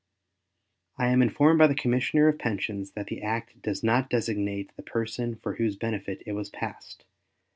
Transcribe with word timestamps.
I 0.97 1.09
am 1.09 1.21
informed 1.21 1.59
by 1.59 1.67
the 1.67 1.75
Commissioner 1.75 2.27
of 2.27 2.39
Pensions 2.39 2.93
that 2.93 3.05
the 3.05 3.21
act 3.21 3.61
does 3.61 3.83
not 3.83 4.09
designate 4.09 4.75
the 4.75 4.81
person 4.81 5.35
for 5.35 5.57
whose 5.57 5.75
benefit 5.75 6.23
it 6.25 6.31
was 6.31 6.49
passed. 6.49 7.05